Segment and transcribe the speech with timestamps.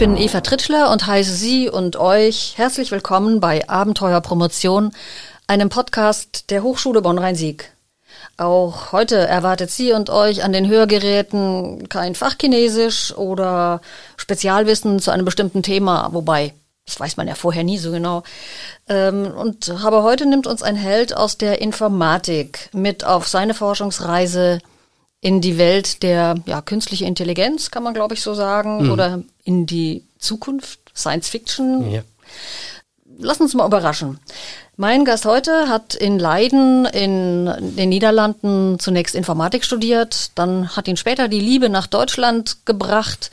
[0.00, 4.92] bin Eva Tritschler und heiße Sie und euch herzlich willkommen bei Abenteuer Promotion,
[5.46, 7.70] einem Podcast der Hochschule Bonn-Rhein-Sieg.
[8.38, 13.82] Auch heute erwartet Sie und euch an den Hörgeräten kein Fachchinesisch oder
[14.16, 16.54] Spezialwissen zu einem bestimmten Thema, wobei
[16.86, 18.22] das weiß man ja vorher nie so genau.
[18.88, 24.60] Ähm, und aber heute nimmt uns ein Held aus der Informatik mit auf seine Forschungsreise
[25.20, 28.92] in die Welt der ja, künstlichen Intelligenz, kann man glaube ich so sagen, mhm.
[28.92, 31.90] oder in die Zukunft, Science Fiction.
[31.90, 32.02] Ja.
[33.18, 34.20] Lass uns mal überraschen.
[34.76, 40.96] Mein Gast heute hat in Leiden in den Niederlanden zunächst Informatik studiert, dann hat ihn
[40.96, 43.32] später die Liebe nach Deutschland gebracht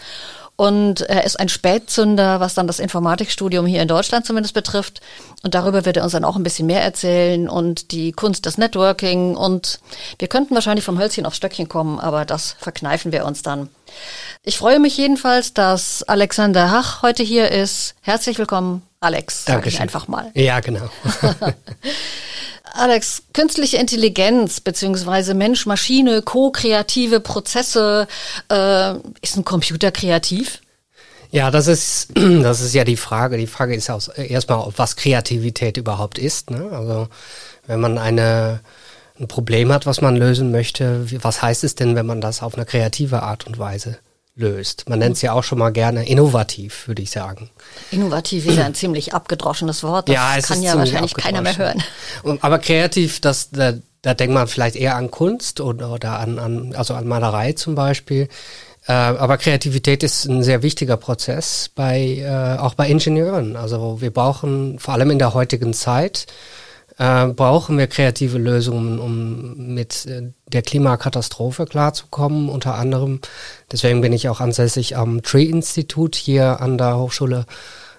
[0.55, 5.01] und er ist ein Spätzünder, was dann das Informatikstudium hier in Deutschland zumindest betrifft.
[5.43, 8.57] Und darüber wird er uns dann auch ein bisschen mehr erzählen und die Kunst des
[8.57, 9.35] Networking.
[9.35, 9.79] Und
[10.17, 13.69] wir könnten wahrscheinlich vom Hölzchen aufs Stöckchen kommen, aber das verkneifen wir uns dann.
[14.43, 17.95] Ich freue mich jedenfalls, dass Alexander Hach heute hier ist.
[18.01, 19.45] Herzlich willkommen, Alex.
[19.45, 20.31] Danke einfach mal.
[20.33, 20.89] Ja, genau.
[22.73, 28.07] Alex, künstliche Intelligenz beziehungsweise Mensch-Maschine, ko-kreative Prozesse,
[28.51, 30.61] äh, ist ein Computer kreativ?
[31.31, 33.37] Ja, das ist, das ist ja die Frage.
[33.37, 36.51] Die Frage ist ja erstmal, was Kreativität überhaupt ist.
[36.51, 36.69] Ne?
[36.71, 37.07] Also
[37.65, 38.61] wenn man eine,
[39.19, 42.55] ein Problem hat, was man lösen möchte, was heißt es denn, wenn man das auf
[42.55, 43.97] eine kreative Art und Weise
[44.37, 44.87] löst.
[44.87, 47.49] Man nennt es ja auch schon mal gerne innovativ, würde ich sagen.
[47.91, 50.07] Innovativ ist ja ein ziemlich abgedroschenes Wort.
[50.07, 51.83] Das ja, es kann ja wahrscheinlich keiner mehr hören.
[52.41, 53.73] aber kreativ, das, da,
[54.03, 57.73] da denkt man vielleicht eher an Kunst oder, oder an, an, also an Malerei zum
[57.73, 58.29] Beispiel.
[58.87, 63.55] Äh, aber Kreativität ist ein sehr wichtiger Prozess bei, äh, auch bei Ingenieuren.
[63.55, 66.27] Also wir brauchen vor allem in der heutigen Zeit
[66.97, 73.21] äh, brauchen wir kreative Lösungen, um mit äh, der Klimakatastrophe klarzukommen, unter anderem.
[73.71, 77.45] Deswegen bin ich auch ansässig am Tree-Institut hier an der Hochschule,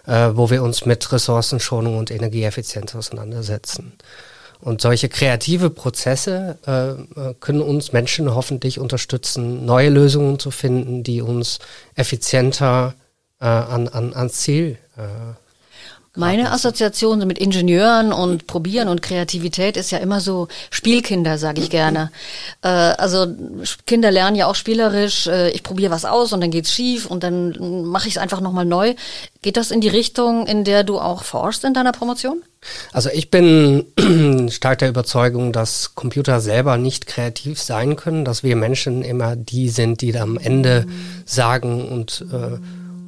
[0.06, 3.93] äh, wo wir uns mit Ressourcenschonung und Energieeffizienz auseinandersetzen.
[4.61, 11.23] Und solche kreative Prozesse äh, können uns Menschen hoffentlich unterstützen, neue Lösungen zu finden, die
[11.23, 11.61] uns
[11.94, 12.94] effizienter
[13.41, 15.03] äh, an, an, ans Ziel äh,
[16.19, 21.71] meine Assoziation mit Ingenieuren und Probieren und Kreativität ist ja immer so Spielkinder, sage ich
[21.71, 22.11] gerne.
[22.62, 23.27] Äh, also
[23.87, 27.23] Kinder lernen ja auch spielerisch, äh, ich probiere was aus und dann geht's schief und
[27.23, 28.95] dann mache ich es einfach nochmal neu.
[29.43, 32.43] Geht das in die Richtung, in der du auch forschst in deiner Promotion?
[32.93, 33.87] Also ich bin
[34.50, 39.69] stark der Überzeugung, dass Computer selber nicht kreativ sein können, dass wir Menschen immer die
[39.69, 40.87] sind, die da am Ende
[41.25, 42.59] sagen und äh,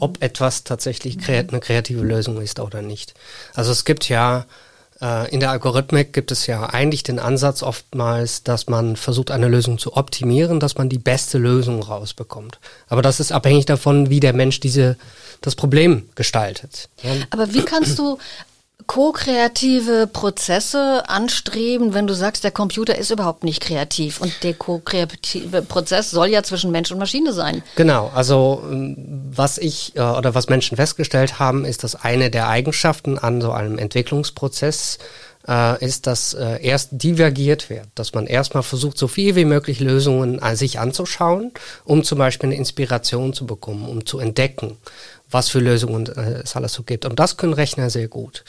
[0.01, 3.15] ob etwas tatsächlich eine kreative Lösung ist oder nicht.
[3.55, 4.47] Also es gibt ja
[5.01, 9.49] äh, in der Algorithmik gibt es ja eigentlich den Ansatz oftmals, dass man versucht, eine
[9.49, 12.59] Lösung zu optimieren, dass man die beste Lösung rausbekommt.
[12.89, 14.97] Aber das ist abhängig davon, wie der Mensch diese,
[15.41, 16.89] das Problem gestaltet.
[17.31, 18.19] Aber wie kannst du
[18.87, 24.21] ko-kreative Prozesse anstreben, wenn du sagst, der Computer ist überhaupt nicht kreativ.
[24.21, 27.63] Und der ko-kreative Prozess soll ja zwischen Mensch und Maschine sein.
[27.77, 28.97] Genau, also ähm,
[29.33, 33.53] was ich äh, oder was Menschen festgestellt haben, ist, dass eine der Eigenschaften an so
[33.53, 34.99] einem Entwicklungsprozess
[35.49, 39.81] äh, ist, dass äh, erst divergiert wird, dass man erstmal versucht, so viel wie möglich
[39.81, 41.53] Lösungen an sich anzuschauen,
[41.85, 44.77] um zum Beispiel eine Inspiration zu bekommen, um zu entdecken,
[45.31, 47.05] was für Lösungen es alles so gibt.
[47.05, 48.45] Und das können Rechner sehr gut.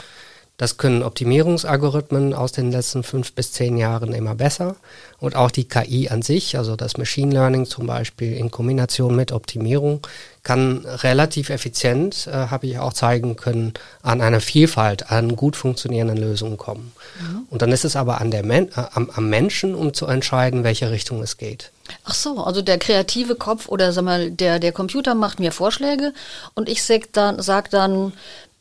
[0.62, 4.76] Das können Optimierungsalgorithmen aus den letzten fünf bis zehn Jahren immer besser.
[5.18, 9.32] Und auch die KI an sich, also das Machine Learning zum Beispiel in Kombination mit
[9.32, 10.06] Optimierung,
[10.44, 13.74] kann relativ effizient, äh, habe ich auch zeigen können,
[14.04, 16.92] an einer Vielfalt an gut funktionierenden Lösungen kommen.
[17.20, 17.48] Mhm.
[17.50, 20.64] Und dann ist es aber an der Men äh, am, am Menschen, um zu entscheiden,
[20.64, 21.72] welche Richtung es geht.
[22.04, 26.14] Ach so, also der kreative Kopf oder sag mal, der, der Computer macht mir Vorschläge
[26.54, 28.14] und ich sag dann, sag dann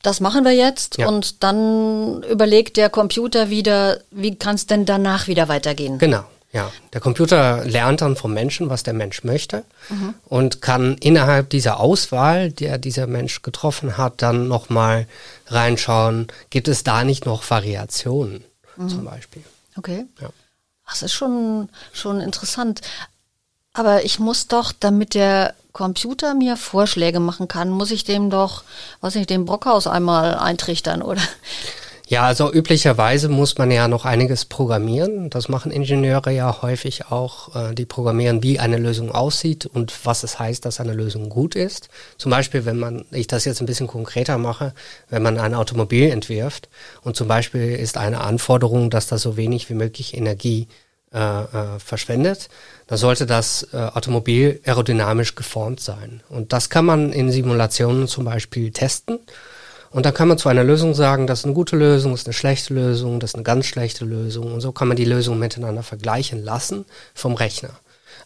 [0.03, 1.09] das machen wir jetzt ja.
[1.09, 5.99] und dann überlegt der Computer wieder, wie kann es denn danach wieder weitergehen?
[5.99, 6.25] Genau.
[6.52, 10.14] Ja, der Computer lernt dann vom Menschen, was der Mensch möchte mhm.
[10.25, 15.06] und kann innerhalb dieser Auswahl, der dieser Mensch getroffen hat, dann nochmal
[15.47, 18.43] reinschauen, gibt es da nicht noch Variationen
[18.76, 18.88] mhm.
[18.88, 19.44] zum Beispiel.
[19.76, 20.06] Okay.
[20.20, 20.31] Ja.
[20.88, 22.81] Das ist schon, schon interessant.
[23.72, 28.64] Aber ich muss doch, damit der Computer mir Vorschläge machen kann, muss ich dem doch,
[29.00, 31.22] was ich dem Brockhaus einmal eintrichtern, oder?
[32.11, 35.31] Ja, also üblicherweise muss man ja noch einiges programmieren.
[35.31, 37.55] Das machen Ingenieure ja häufig auch.
[37.55, 41.55] Äh, die programmieren, wie eine Lösung aussieht und was es heißt, dass eine Lösung gut
[41.55, 41.88] ist.
[42.19, 44.75] Zum Beispiel, wenn man, ich das jetzt ein bisschen konkreter mache,
[45.08, 46.69] wenn man ein Automobil entwirft
[47.02, 50.66] und zum Beispiel ist eine Anforderung, dass da so wenig wie möglich Energie
[51.12, 52.49] äh, äh, verschwendet,
[52.90, 56.25] dann sollte das äh, Automobil aerodynamisch geformt sein.
[56.28, 59.20] Und das kann man in Simulationen zum Beispiel testen.
[59.92, 62.26] Und dann kann man zu einer Lösung sagen, das ist eine gute Lösung, das ist
[62.26, 64.52] eine schlechte Lösung, das ist eine ganz schlechte Lösung.
[64.52, 66.84] Und so kann man die Lösungen miteinander vergleichen lassen
[67.14, 67.70] vom Rechner.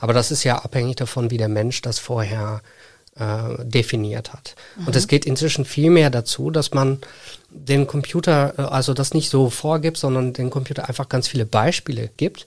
[0.01, 2.63] Aber das ist ja abhängig davon, wie der Mensch das vorher
[3.17, 4.55] äh, definiert hat.
[4.79, 4.87] Mhm.
[4.87, 7.01] Und es geht inzwischen viel mehr dazu, dass man
[7.51, 12.09] den Computer, äh, also das nicht so vorgibt, sondern den Computer einfach ganz viele Beispiele
[12.17, 12.47] gibt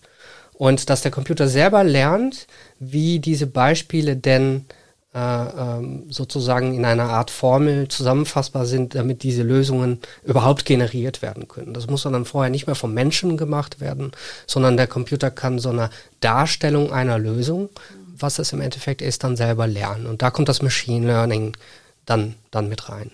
[0.58, 2.48] und dass der Computer selber lernt,
[2.80, 4.66] wie diese Beispiele denn
[5.14, 11.48] äh, ähm, sozusagen in einer Art Formel zusammenfassbar sind, damit diese Lösungen überhaupt generiert werden
[11.48, 11.74] können.
[11.74, 14.12] Das muss dann vorher nicht mehr vom Menschen gemacht werden,
[14.48, 17.70] sondern der Computer kann so eine Darstellung einer Lösung,
[18.18, 20.08] was es im Endeffekt ist, dann selber lernen.
[20.08, 21.56] Und da kommt das Machine Learning
[22.06, 23.12] dann, dann mit rein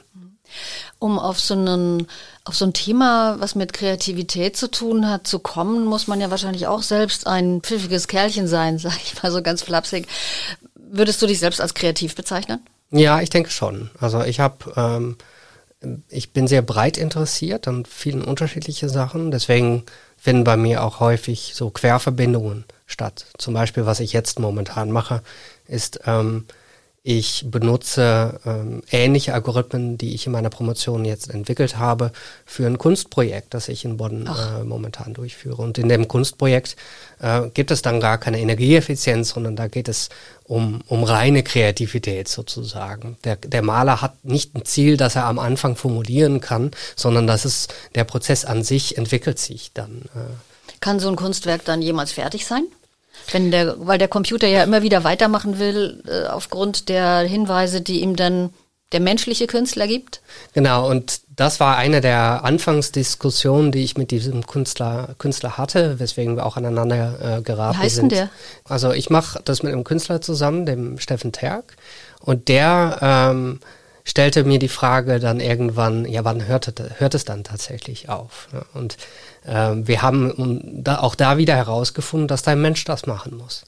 [0.99, 2.07] um auf so, einen,
[2.43, 6.31] auf so ein Thema, was mit Kreativität zu tun hat, zu kommen, muss man ja
[6.31, 10.07] wahrscheinlich auch selbst ein pfiffiges Kerlchen sein, sag ich mal so ganz flapsig.
[10.75, 12.59] Würdest du dich selbst als kreativ bezeichnen?
[12.91, 13.89] Ja, ich denke schon.
[13.99, 15.17] Also ich habe, ähm,
[16.09, 19.31] ich bin sehr breit interessiert an vielen unterschiedlichen Sachen.
[19.31, 19.83] Deswegen
[20.15, 23.25] finden bei mir auch häufig so Querverbindungen statt.
[23.37, 25.23] Zum Beispiel, was ich jetzt momentan mache,
[25.67, 26.45] ist ähm,
[27.05, 32.13] ich benutze ähm, ähnliche Algorithmen, die ich in meiner Promotion jetzt entwickelt habe,
[32.45, 35.61] für ein Kunstprojekt, das ich in Bonn äh, momentan durchführe.
[35.61, 36.77] Und in dem Kunstprojekt
[37.19, 40.07] äh, gibt es dann gar keine Energieeffizienz, sondern da geht es
[40.45, 43.17] um, um reine Kreativität sozusagen.
[43.25, 47.43] Der, der Maler hat nicht ein Ziel, das er am Anfang formulieren kann, sondern dass
[47.43, 50.03] es der Prozess an sich entwickelt sich dann.
[50.15, 50.79] Äh.
[50.79, 52.63] Kann so ein Kunstwerk dann jemals fertig sein?
[53.31, 58.01] Wenn der, weil der Computer ja immer wieder weitermachen will, äh, aufgrund der Hinweise, die
[58.01, 58.51] ihm dann
[58.91, 60.21] der menschliche Künstler gibt?
[60.53, 66.35] Genau, und das war eine der Anfangsdiskussionen, die ich mit diesem Künstler, Künstler hatte, weswegen
[66.35, 67.81] wir auch aneinander äh, geraten sind.
[67.81, 68.11] Wie heißt sind.
[68.11, 68.29] denn der?
[68.65, 71.75] Also ich mache das mit einem Künstler zusammen, dem Steffen Terk,
[72.19, 73.59] und der ähm,
[74.05, 78.47] stellte mir die Frage dann irgendwann, ja, wann hört, hört es dann tatsächlich auf?
[78.53, 78.97] Ja, und
[79.45, 83.63] wir haben auch da wieder herausgefunden, dass dein Mensch das machen muss.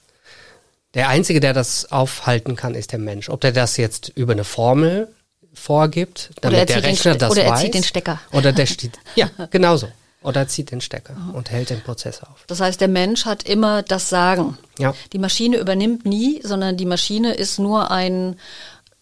[0.94, 3.30] Der Einzige, der das aufhalten kann, ist der Mensch.
[3.30, 5.10] Ob der das jetzt über eine Formel
[5.54, 7.48] vorgibt, damit der Rechner das oder weiß.
[7.48, 8.20] Oder er zieht den Stecker.
[8.32, 9.88] Oder der steht, ja, genauso.
[10.22, 12.46] Oder er zieht den Stecker und hält den Prozess auf.
[12.48, 14.58] Das heißt, der Mensch hat immer das Sagen.
[14.80, 14.96] Ja.
[15.14, 18.40] Die Maschine übernimmt nie, sondern die Maschine ist nur ein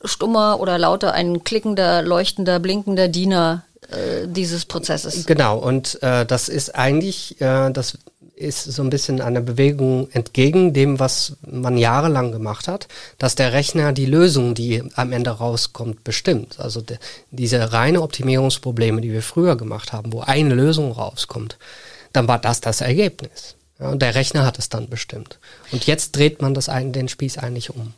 [0.03, 5.25] stummer oder lauter, ein klickender, leuchtender, blinkender Diener äh, dieses Prozesses.
[5.25, 7.97] Genau, und äh, das ist eigentlich, äh, das
[8.35, 12.87] ist so ein bisschen eine Bewegung entgegen dem, was man jahrelang gemacht hat,
[13.17, 16.59] dass der Rechner die Lösung, die am Ende rauskommt, bestimmt.
[16.59, 16.97] Also de,
[17.31, 21.57] diese reine Optimierungsprobleme, die wir früher gemacht haben, wo eine Lösung rauskommt,
[22.11, 23.55] dann war das das Ergebnis.
[23.79, 25.39] Ja, und der Rechner hat es dann bestimmt.
[25.71, 27.93] Und jetzt dreht man das ein, den Spieß eigentlich um.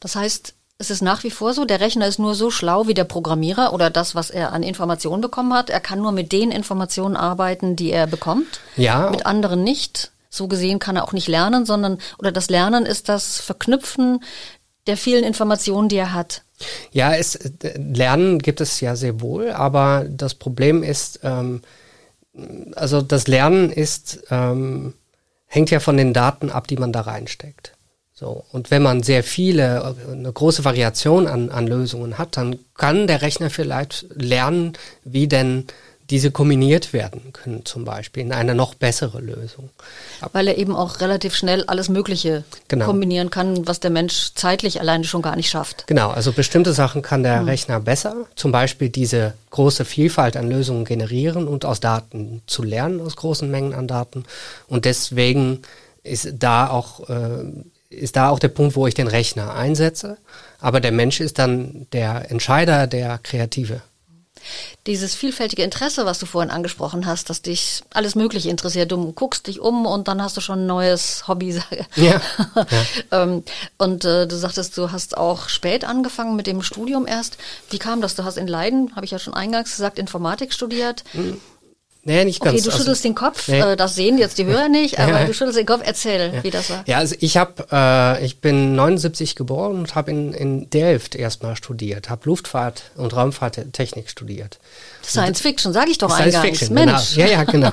[0.00, 2.94] Das heißt, es ist nach wie vor so, der Rechner ist nur so schlau wie
[2.94, 5.70] der Programmierer oder das, was er an Informationen bekommen hat.
[5.70, 8.60] Er kann nur mit den Informationen arbeiten, die er bekommt.
[8.76, 9.10] Ja.
[9.10, 10.12] Mit anderen nicht.
[10.28, 14.22] So gesehen kann er auch nicht lernen, sondern, oder das Lernen ist das Verknüpfen
[14.86, 16.42] der vielen Informationen, die er hat.
[16.92, 17.38] Ja, es,
[17.76, 21.62] Lernen gibt es ja sehr wohl, aber das Problem ist, ähm,
[22.74, 24.94] also das Lernen ist, ähm,
[25.46, 27.75] hängt ja von den Daten ab, die man da reinsteckt.
[28.18, 33.06] So, und wenn man sehr viele, eine große Variation an, an Lösungen hat, dann kann
[33.06, 34.72] der Rechner vielleicht lernen,
[35.04, 35.66] wie denn
[36.08, 39.68] diese kombiniert werden können, zum Beispiel in eine noch bessere Lösung.
[40.32, 42.86] Weil er eben auch relativ schnell alles Mögliche genau.
[42.86, 45.86] kombinieren kann, was der Mensch zeitlich alleine schon gar nicht schafft.
[45.86, 47.46] Genau, also bestimmte Sachen kann der hm.
[47.46, 53.00] Rechner besser, zum Beispiel diese große Vielfalt an Lösungen generieren und aus Daten zu lernen,
[53.00, 54.24] aus großen Mengen an Daten.
[54.68, 55.62] Und deswegen
[56.02, 57.44] ist da auch äh,
[57.90, 60.18] ist da auch der Punkt, wo ich den Rechner einsetze.
[60.60, 63.82] Aber der Mensch ist dann der Entscheider, der Kreative.
[64.86, 68.92] Dieses vielfältige Interesse, was du vorhin angesprochen hast, dass dich alles Mögliche interessiert.
[68.92, 71.46] Du guckst dich um und dann hast du schon ein neues Hobby.
[71.96, 72.20] Ja.
[72.56, 73.22] ja.
[73.22, 73.42] Ähm,
[73.78, 77.38] und äh, du sagtest, du hast auch spät angefangen mit dem Studium erst.
[77.70, 78.14] Wie kam das?
[78.14, 81.04] Du hast in Leiden, habe ich ja schon eingangs gesagt, Informatik studiert.
[81.14, 81.40] Mhm.
[82.06, 82.54] Nee, nicht ganz.
[82.54, 83.48] Okay, du also, schüttelst den Kopf.
[83.48, 83.58] Nee.
[83.58, 85.82] Äh, das sehen jetzt die Hörer nicht, aber du schüttelst den Kopf.
[85.84, 86.44] Erzähl, ja.
[86.44, 86.84] wie das war.
[86.86, 91.56] Ja, also ich habe, äh, ich bin 79 geboren und habe in, in Delft erstmal
[91.56, 94.60] studiert, habe Luftfahrt und Raumfahrttechnik studiert.
[95.04, 96.58] Science Fiction, sage ich doch Science eingangs.
[96.58, 97.14] Fiction, Mensch.
[97.16, 97.26] Genau.
[97.26, 97.72] Ja, ja, genau.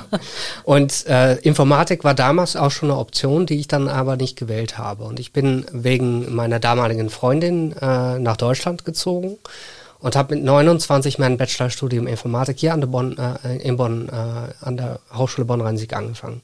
[0.64, 4.78] und äh, Informatik war damals auch schon eine Option, die ich dann aber nicht gewählt
[4.78, 5.04] habe.
[5.04, 9.38] Und ich bin wegen meiner damaligen Freundin äh, nach Deutschland gezogen
[10.04, 14.12] und habe mit 29 mein Bachelorstudium Informatik hier an der Bonn, äh, in Bonn, äh,
[14.60, 16.42] an der Hochschule Bonn-Rhein-Sieg angefangen.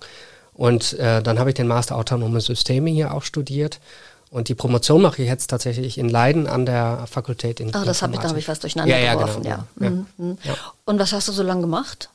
[0.55, 3.79] Und äh, dann habe ich den Master Autonome Systeme hier auch studiert.
[4.31, 8.01] Und die Promotion mache ich jetzt tatsächlich in Leiden an der Fakultät in Ah, das
[8.01, 9.67] habe ich, da habe ich was durcheinander ja, ja, geworfen, genau, ja.
[9.85, 9.91] ja.
[9.91, 10.39] Mhm, mhm.
[10.87, 12.09] Und was hast du so lange gemacht?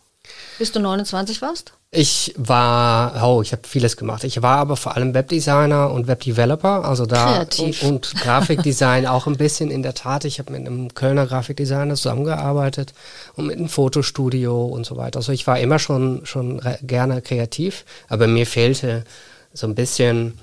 [0.57, 1.73] Bis du 29 warst?
[1.91, 4.23] Ich war, oh, ich habe vieles gemacht.
[4.25, 7.83] Ich war aber vor allem Webdesigner und Webdeveloper, also da Kreativ.
[7.83, 10.25] und, und Grafikdesign auch ein bisschen in der Tat.
[10.25, 12.93] Ich habe mit einem Kölner Grafikdesigner zusammengearbeitet
[13.35, 15.17] und mit einem Fotostudio und so weiter.
[15.19, 19.05] Also ich war immer schon schon gerne kreativ, aber mir fehlte
[19.53, 20.37] so ein bisschen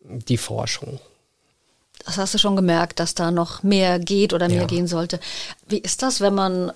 [0.00, 0.98] die Forschung.
[2.04, 4.66] Das hast du schon gemerkt, dass da noch mehr geht oder mehr Ja.
[4.66, 5.20] gehen sollte.
[5.68, 6.72] Wie ist das, wenn man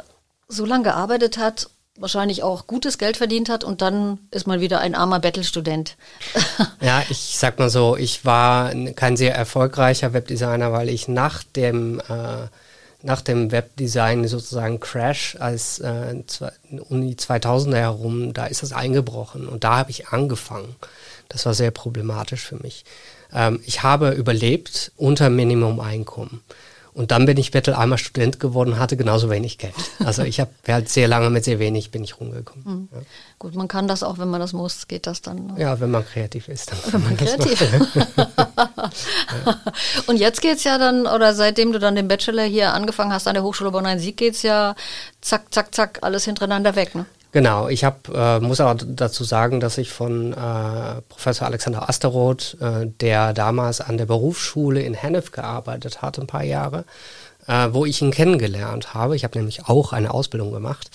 [0.49, 4.81] so lange gearbeitet hat, wahrscheinlich auch gutes Geld verdient hat und dann ist man wieder
[4.81, 5.97] ein armer Bettelstudent?
[6.81, 12.01] Ja, ich sag mal so, ich war kein sehr erfolgreicher Webdesigner, weil ich nach dem
[12.01, 12.49] äh,
[13.03, 16.15] nach dem Webdesign sozusagen Crash als äh,
[16.89, 20.75] um die 2000er herum, da ist es eingebrochen und da habe ich angefangen.
[21.29, 22.85] Das war sehr problematisch für mich.
[23.33, 26.43] Ähm, ich habe überlebt unter Minimum-Einkommen.
[26.95, 29.73] Und dann bin ich Betteleimer Student geworden, hatte genauso wenig Geld.
[30.05, 32.89] Also ich habe halt sehr lange mit sehr wenig bin ich rumgekommen.
[32.93, 32.99] Ja.
[33.39, 35.57] Gut, man kann das auch, wenn man das muss, geht das dann.
[35.57, 36.71] ja, wenn man kreativ ist.
[36.71, 37.63] Dann Wenn man kreativ.
[40.07, 43.35] Und jetzt geht's ja dann, oder seitdem du dann den Bachelor hier angefangen hast an
[43.35, 44.75] der Hochschule Bonn-Rhein-Sieg, geht's ja
[45.23, 47.07] zack, zack, zack, alles hintereinander weg, ne?
[47.33, 52.59] Genau, ich hab, äh, muss aber dazu sagen, dass ich von äh, Professor Alexander Asteroth,
[52.61, 56.85] äh, der damals an der Berufsschule in Hennef gearbeitet hat, ein paar Jahre,
[57.47, 59.17] äh, wo ich ihn kennengelernt habe.
[59.17, 60.91] Ich habe nämlich auch eine Ausbildung gemacht.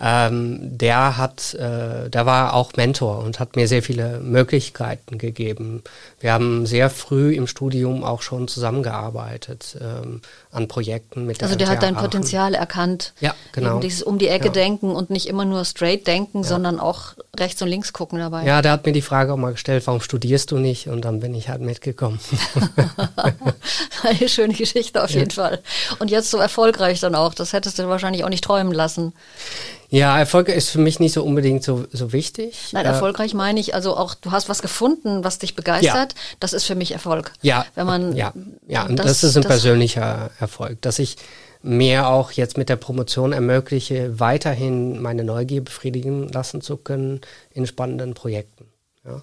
[0.00, 5.82] Ähm, der hat, äh, der war auch Mentor und hat mir sehr viele Möglichkeiten gegeben.
[6.20, 10.20] Wir haben sehr früh im Studium auch schon zusammengearbeitet ähm,
[10.50, 12.10] an Projekten mit Also der der hat dein MTA Aachen.
[12.10, 13.12] Potenzial erkannt.
[13.20, 13.72] Ja, genau.
[13.72, 14.52] Eben dieses um die Ecke Ja.
[14.52, 18.44] denken und nicht immer nur straight denken, sondern auch rechts und links gucken dabei.
[18.44, 20.88] Ja, der hat mir die Frage auch mal gestellt, warum studierst du nicht?
[20.88, 22.18] Und dann bin ich halt mitgekommen.
[24.02, 25.60] Eine schöne Geschichte auf jeden Fall.
[25.98, 27.34] Und jetzt so erfolgreich dann auch.
[27.34, 29.12] Das hättest du wahrscheinlich auch nicht träumen lassen.
[29.90, 32.70] ja, Erfolg ist für mich nicht so unbedingt so, so wichtig.
[32.72, 36.07] Nein, Äh, erfolgreich meine ich, also auch, du hast was gefunden, was dich begeistert.
[36.40, 37.32] Das ist für mich Erfolg.
[37.42, 38.32] Ja, Wenn man, ja,
[38.66, 41.16] ja, und das, ist ein persönlicher Erfolg, dass ich
[41.62, 47.66] mir auch jetzt mit der Promotion ermögliche, weiterhin meine Neugier befriedigen lassen zu können in
[47.66, 48.66] spannenden Projekten.
[49.04, 49.22] Ja.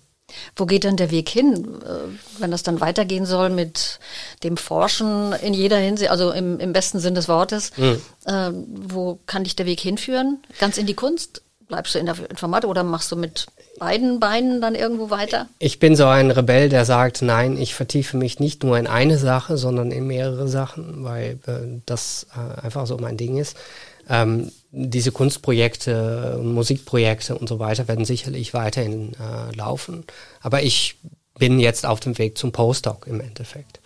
[0.56, 4.00] Wo geht dann der Weg hin, äh, wenn das dann weitergehen soll mit
[4.44, 7.72] dem Forschen in jeder Hinsicht, also im, im besten Sinn des Wortes?
[7.78, 8.02] Mhm.
[8.26, 10.44] Äh, wo kann dich der Weg hinführen?
[10.60, 11.42] Ganz in die Kunst?
[11.68, 13.48] Bleibst du in der Informatik oder machst du mit
[13.80, 15.48] beiden Beinen dann irgendwo weiter?
[15.60, 19.18] Ich bin so ein Rebell, der sagt, nein, ich vertiefe mich nicht nur in eine
[19.18, 23.58] Sache, sondern in mehrere Sachen, weil äh, das äh, einfach so mein Ding ist.
[24.08, 30.06] Ähm, diese Kunstprojekte Musikprojekte und so weiter werden sicherlich weiterhin äh, laufen.
[30.42, 30.98] Aber ich
[31.38, 33.80] bin jetzt auf dem Weg zum Postdoc im Endeffekt.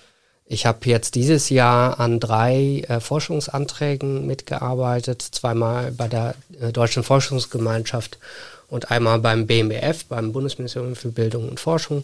[0.52, 7.04] Ich habe jetzt dieses Jahr an drei äh, Forschungsanträgen mitgearbeitet, zweimal bei der äh, Deutschen
[7.04, 8.18] Forschungsgemeinschaft
[8.68, 12.04] und einmal beim BMBF, beim Bundesministerium für Bildung und Forschung.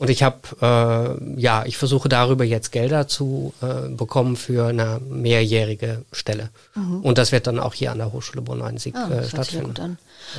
[0.00, 4.98] Und ich habe, äh, ja, ich versuche darüber jetzt Gelder zu äh, bekommen für eine
[5.08, 6.48] mehrjährige Stelle.
[7.02, 9.66] Und das wird dann auch hier an der Hochschule Bonn-Rhein-Sieg Ah, äh, ja stattfinden.
[9.68, 9.98] gut an.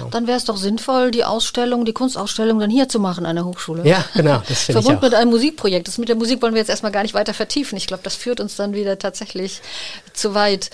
[0.09, 3.45] Dann wäre es doch sinnvoll, die Ausstellung, die Kunstausstellung dann hier zu machen an der
[3.45, 3.87] Hochschule.
[3.87, 5.01] Ja, genau, das finde ich Verbunden auch.
[5.03, 5.87] mit einem Musikprojekt.
[5.87, 7.77] Das mit der Musik wollen wir jetzt erstmal gar nicht weiter vertiefen.
[7.77, 9.61] Ich glaube, das führt uns dann wieder tatsächlich
[10.13, 10.71] zu weit.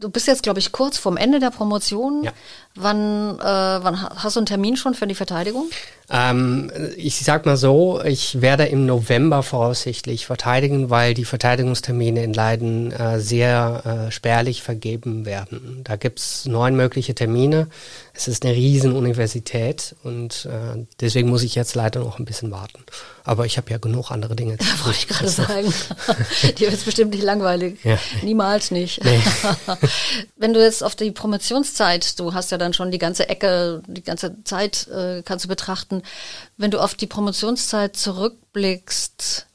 [0.00, 2.22] Du bist jetzt, glaube ich, kurz vorm Ende der Promotion.
[2.22, 2.32] Ja.
[2.80, 5.68] Wann, äh, wann ha- hast du einen Termin schon für die Verteidigung?
[6.10, 12.32] Ähm, ich sag mal so, ich werde im November voraussichtlich verteidigen, weil die Verteidigungstermine in
[12.32, 15.82] Leiden äh, sehr äh, spärlich vergeben werden.
[15.84, 17.68] Da gibt's neun mögliche Termine.
[18.14, 22.50] Es ist eine riesen Universität und äh, deswegen muss ich jetzt leider noch ein bisschen
[22.50, 22.82] warten.
[23.24, 24.78] Aber ich habe ja genug andere Dinge zu tun.
[24.86, 25.74] Wollte ich gerade sagen.
[26.58, 27.78] Dir wird bestimmt nicht langweilig.
[27.84, 27.98] Ja.
[28.22, 29.04] Niemals nicht.
[29.04, 29.20] Nee.
[30.36, 34.02] Wenn du jetzt auf die Promotionszeit, du hast ja dann schon die ganze Ecke, die
[34.02, 36.02] ganze Zeit äh, kannst du betrachten.
[36.56, 39.46] Wenn du auf die Promotionszeit zurückblickst,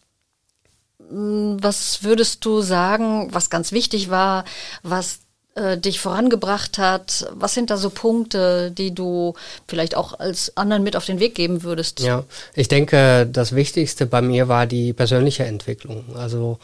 [1.09, 4.45] mh, was würdest du sagen, was ganz wichtig war,
[4.83, 5.19] was
[5.55, 7.27] äh, dich vorangebracht hat?
[7.31, 9.35] Was sind da so Punkte, die du
[9.67, 11.99] vielleicht auch als anderen mit auf den Weg geben würdest?
[11.99, 12.23] Ja,
[12.55, 16.15] ich denke, das Wichtigste bei mir war die persönliche Entwicklung.
[16.15, 16.57] Also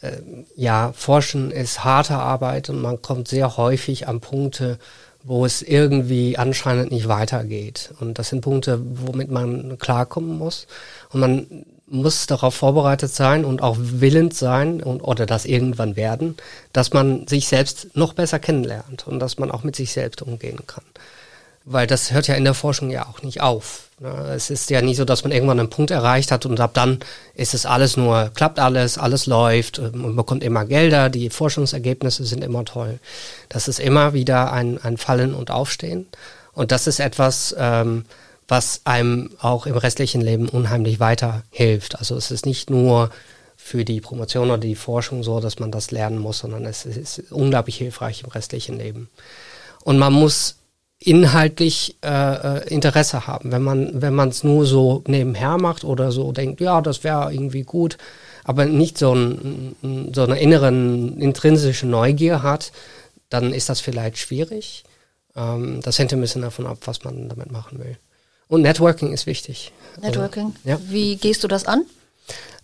[0.00, 0.12] äh,
[0.56, 4.78] ja, Forschen ist harte Arbeit und man kommt sehr häufig an Punkte,
[5.22, 7.92] wo es irgendwie anscheinend nicht weitergeht.
[8.00, 10.66] Und das sind Punkte, womit man klarkommen muss.
[11.10, 16.36] Und man muss darauf vorbereitet sein und auch willend sein und, oder das irgendwann werden,
[16.72, 20.60] dass man sich selbst noch besser kennenlernt und dass man auch mit sich selbst umgehen
[20.66, 20.84] kann.
[21.64, 23.90] Weil das hört ja in der Forschung ja auch nicht auf.
[23.98, 24.08] Ne?
[24.34, 27.00] Es ist ja nicht so, dass man irgendwann einen Punkt erreicht hat und ab dann
[27.34, 32.42] ist es alles nur, klappt alles, alles läuft, man bekommt immer Gelder, die Forschungsergebnisse sind
[32.42, 32.98] immer toll.
[33.48, 36.06] Das ist immer wieder ein, ein Fallen und Aufstehen.
[36.52, 38.04] Und das ist etwas, ähm,
[38.48, 41.98] was einem auch im restlichen Leben unheimlich weiterhilft.
[41.98, 43.10] Also es ist nicht nur
[43.56, 47.30] für die Promotion oder die Forschung so, dass man das lernen muss, sondern es ist
[47.30, 49.08] unglaublich hilfreich im restlichen Leben.
[49.84, 50.56] Und man muss
[51.02, 52.08] inhaltlich äh,
[52.58, 53.50] äh, Interesse haben.
[53.52, 57.32] Wenn man wenn man es nur so nebenher macht oder so denkt, ja, das wäre
[57.32, 57.96] irgendwie gut,
[58.44, 62.72] aber nicht so, ein, so eine inneren intrinsische Neugier hat,
[63.30, 64.84] dann ist das vielleicht schwierig.
[65.34, 67.96] Ähm, das hängt ein bisschen davon ab, was man damit machen will.
[68.48, 69.72] Und Networking ist wichtig.
[69.96, 70.54] Also, Networking.
[70.64, 70.78] Also, ja.
[70.90, 71.84] Wie gehst du das an?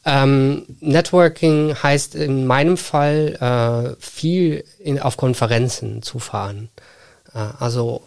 [0.05, 6.69] Ähm, Networking heißt in meinem Fall äh, viel in, auf Konferenzen zu fahren.
[7.33, 8.03] Äh, also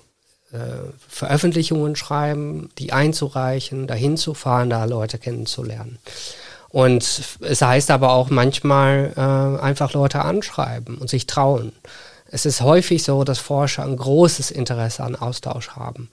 [1.07, 5.99] Veröffentlichungen schreiben, die einzureichen, dahin zu fahren, da Leute kennenzulernen.
[6.69, 11.71] Und es heißt aber auch manchmal äh, einfach Leute anschreiben und sich trauen.
[12.31, 16.09] Es ist häufig so, dass Forscher ein großes Interesse an Austausch haben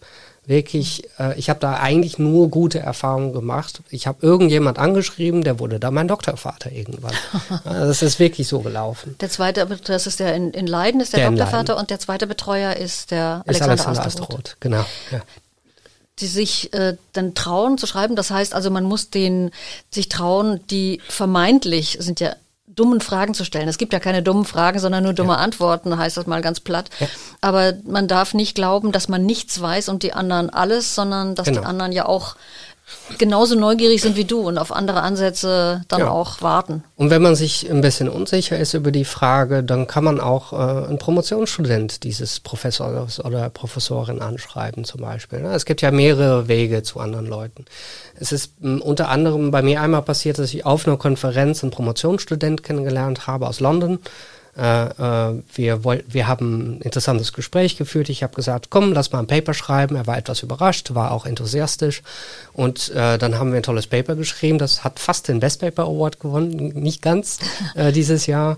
[0.46, 3.82] wirklich, äh, ich habe da eigentlich nur gute Erfahrungen gemacht.
[3.90, 7.12] Ich habe irgendjemand angeschrieben, der wurde da mein Doktorvater irgendwann.
[7.64, 9.16] das ist wirklich so gelaufen.
[9.20, 12.26] Der zweite, das ist der in, in Leiden, ist der, der Doktorvater und der zweite
[12.26, 14.56] Betreuer ist der ist Alexander, Alexander Astroth.
[14.60, 14.84] Genau.
[15.10, 15.22] Ja.
[16.20, 19.50] Die sich äh, dann trauen zu schreiben, das heißt also, man muss den
[19.90, 22.34] sich trauen, die vermeintlich sind ja
[22.76, 23.68] dummen Fragen zu stellen.
[23.68, 25.38] Es gibt ja keine dummen Fragen, sondern nur dumme ja.
[25.38, 26.90] Antworten, heißt das mal ganz platt.
[27.00, 27.08] Ja.
[27.40, 31.46] Aber man darf nicht glauben, dass man nichts weiß und die anderen alles, sondern dass
[31.46, 31.60] genau.
[31.60, 32.36] die anderen ja auch
[33.18, 36.10] genauso neugierig sind wie du und auf andere Ansätze dann ja.
[36.10, 36.84] auch warten.
[36.96, 40.52] Und wenn man sich ein bisschen unsicher ist über die Frage, dann kann man auch
[40.52, 45.40] äh, einen Promotionsstudent dieses Professors oder Professorin anschreiben zum Beispiel.
[45.40, 45.52] Ne?
[45.54, 47.64] Es gibt ja mehrere Wege zu anderen Leuten.
[48.18, 51.72] Es ist m, unter anderem bei mir einmal passiert, dass ich auf einer Konferenz einen
[51.72, 53.98] Promotionsstudent kennengelernt habe aus London
[54.56, 58.08] wir, woll, wir haben ein interessantes Gespräch geführt.
[58.08, 59.96] Ich habe gesagt, komm, lass mal ein Paper schreiben.
[59.96, 62.02] Er war etwas überrascht, war auch enthusiastisch.
[62.52, 64.58] Und äh, dann haben wir ein tolles Paper geschrieben.
[64.58, 67.38] Das hat fast den Best Paper Award gewonnen, nicht ganz
[67.74, 68.56] äh, dieses Jahr.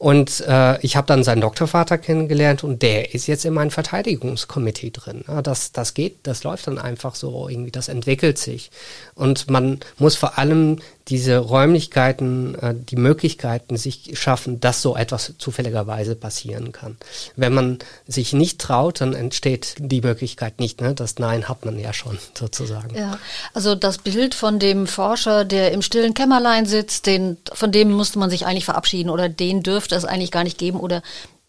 [0.00, 4.92] Und äh, ich habe dann seinen Doktorvater kennengelernt und der ist jetzt in meinem Verteidigungskomitee
[4.92, 5.24] drin.
[5.28, 8.70] Ja, das, das geht, das läuft dann einfach so irgendwie, das entwickelt sich.
[9.14, 10.78] Und man muss vor allem
[11.10, 16.96] diese Räumlichkeiten, äh, die Möglichkeiten sich schaffen, dass so etwas zufälligerweise passieren kann.
[17.36, 20.80] Wenn man sich nicht traut, dann entsteht die Möglichkeit nicht.
[20.80, 20.94] Ne?
[20.94, 22.96] Das Nein hat man ja schon sozusagen.
[22.96, 23.18] Ja,
[23.52, 28.18] also das Bild von dem Forscher, der im stillen Kämmerlein sitzt, den, von dem musste
[28.18, 31.02] man sich eigentlich verabschieden oder den dürfte es eigentlich gar nicht geben oder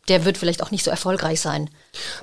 [0.07, 1.69] der wird vielleicht auch nicht so erfolgreich sein.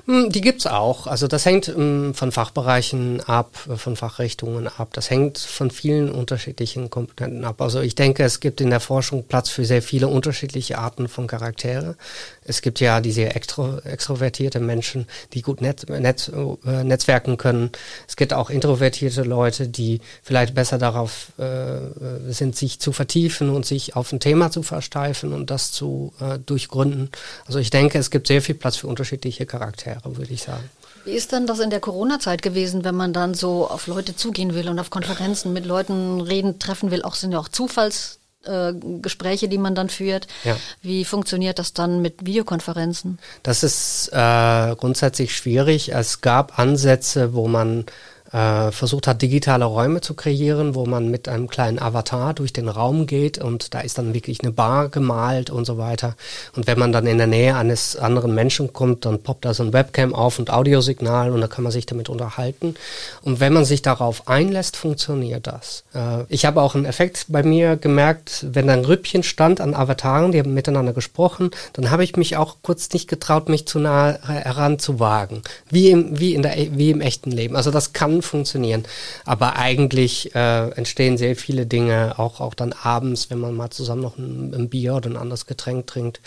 [0.05, 1.05] Hm, die gibt's auch.
[1.05, 4.89] Also das hängt ähm, von Fachbereichen ab, äh, von Fachrichtungen ab.
[4.93, 7.61] Das hängt von vielen unterschiedlichen Komponenten ab.
[7.61, 11.27] Also ich denke, es gibt in der Forschung Platz für sehr viele unterschiedliche Arten von
[11.27, 11.95] Charaktere.
[12.43, 16.31] Es gibt ja diese extro extrovertierte Menschen, die gut Netz, Netz,
[16.65, 17.71] äh, netzwerken können.
[18.07, 23.67] Es gibt auch introvertierte Leute, die vielleicht besser darauf äh, sind, sich zu vertiefen und
[23.67, 27.11] sich auf ein Thema zu versteifen und das zu äh, durchgründen.
[27.45, 29.58] Also ich denke, es gibt sehr viel Platz für unterschiedliche Charaktere.
[29.59, 30.69] Charaktere, würde ich sagen.
[31.05, 34.53] Wie ist denn das in der Corona-Zeit gewesen, wenn man dann so auf Leute zugehen
[34.53, 37.03] will und auf Konferenzen mit Leuten reden, treffen will?
[37.03, 40.27] Auch sind ja auch Zufallsgespräche, äh, die man dann führt.
[40.43, 40.57] Ja.
[40.81, 43.19] Wie funktioniert das dann mit Videokonferenzen?
[43.43, 45.93] Das ist äh, grundsätzlich schwierig.
[45.93, 47.85] Es gab Ansätze, wo man
[48.31, 52.69] äh, versucht hat, digitale Räume zu kreieren, wo man mit einem kleinen Avatar durch den
[52.69, 56.15] Raum geht und da ist dann wirklich eine Bar gemalt und so weiter.
[56.55, 59.63] Und wenn man dann in der Nähe eines anderen Menschen kommt, dann poppt da so
[59.63, 62.75] ein Webcam auf und Audiosignal und da kann man sich damit unterhalten.
[63.21, 65.83] Und wenn man sich darauf einlässt, funktioniert das.
[65.95, 69.73] Äh, ich habe auch einen Effekt bei mir gemerkt, wenn da ein Rüppchen stand an
[69.73, 73.79] Avataren, die haben miteinander gesprochen, dann habe ich mich auch kurz nicht getraut, mich zu
[73.79, 75.41] nah heranzuwagen.
[75.69, 77.55] Wie im, wie in der, wie im echten Leben.
[77.55, 78.85] Also das kann funktionieren.
[79.25, 84.01] Aber eigentlich äh, entstehen sehr viele Dinge, auch, auch dann abends, wenn man mal zusammen
[84.01, 86.19] noch ein, ein Bier oder ein anderes Getränk trinkt,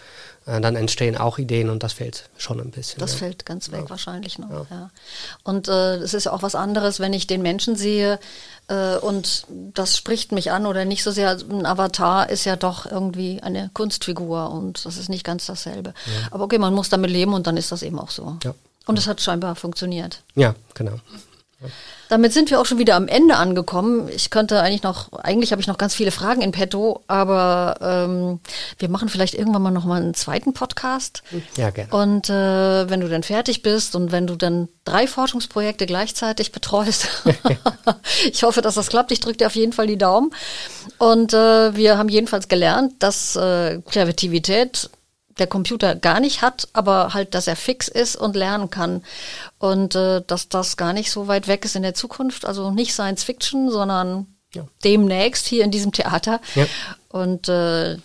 [0.46, 2.98] äh, dann entstehen auch Ideen und das fällt schon ein bisschen.
[2.98, 3.18] Das ja.
[3.18, 3.90] fällt ganz weg ja.
[3.90, 4.50] wahrscheinlich noch.
[4.50, 4.66] Ja.
[4.70, 4.90] ja.
[5.44, 8.18] Und äh, es ist ja auch was anderes, wenn ich den Menschen sehe
[8.68, 11.30] äh, und das spricht mich an oder nicht so sehr.
[11.30, 15.94] Ein Avatar ist ja doch irgendwie eine Kunstfigur und das ist nicht ganz dasselbe.
[16.30, 18.36] Aber okay, man muss damit leben und dann ist das eben auch so.
[18.42, 18.54] Ja.
[18.86, 20.22] Und es hat scheinbar funktioniert.
[20.34, 20.98] Ja, genau.
[22.08, 24.08] Damit sind wir auch schon wieder am Ende angekommen.
[24.14, 28.40] Ich könnte eigentlich noch, eigentlich habe ich noch ganz viele Fragen in petto, aber ähm,
[28.78, 31.22] wir machen vielleicht irgendwann mal noch mal einen zweiten Podcast.
[31.56, 31.90] Ja, gerne.
[31.92, 37.08] Und äh, wenn du dann fertig bist und wenn du dann drei Forschungsprojekte gleichzeitig betreust,
[38.30, 39.12] ich hoffe, dass das klappt.
[39.12, 40.34] Ich drücke dir auf jeden Fall die Daumen.
[40.98, 44.90] Und äh, wir haben jedenfalls gelernt, dass äh, Kreativität
[45.38, 49.02] der Computer gar nicht hat, aber halt, dass er fix ist und lernen kann.
[49.58, 52.44] Und äh, dass das gar nicht so weit weg ist in der Zukunft.
[52.44, 54.66] Also nicht Science Fiction, sondern ja.
[54.84, 56.40] demnächst hier in diesem Theater.
[56.54, 56.66] Ja.
[57.08, 57.96] Und äh,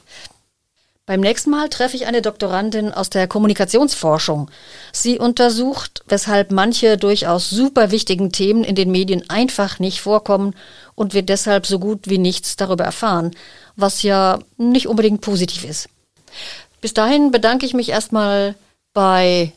[1.07, 4.51] beim nächsten Mal treffe ich eine Doktorandin aus der Kommunikationsforschung.
[4.91, 10.53] Sie untersucht, weshalb manche durchaus super wichtigen Themen in den Medien einfach nicht vorkommen
[10.95, 13.31] und wir deshalb so gut wie nichts darüber erfahren,
[13.77, 15.87] was ja nicht unbedingt positiv ist.
[16.81, 18.55] Bis dahin bedanke ich mich erstmal
[18.93, 19.51] bei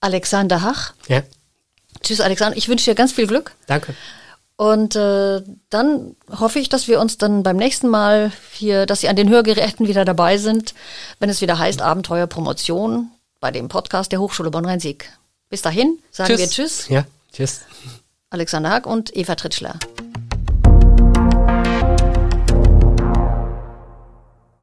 [0.00, 0.92] Alexander Hach.
[1.08, 1.22] Ja.
[2.02, 2.56] Tschüss, Alexander.
[2.56, 3.54] Ich wünsche dir ganz viel Glück.
[3.66, 3.94] Danke.
[4.56, 9.08] Und äh, dann hoffe ich, dass wir uns dann beim nächsten Mal hier, dass Sie
[9.08, 10.74] an den Hörgeräten wieder dabei sind,
[11.20, 15.10] wenn es wieder heißt Abenteuer Promotion bei dem Podcast der Hochschule Bonn-Rhein-Sieg.
[15.48, 16.40] Bis dahin sagen tschüss.
[16.40, 16.88] wir Tschüss.
[16.88, 17.60] Ja, Tschüss.
[18.30, 19.78] Alexander Hack und Eva Tritschler.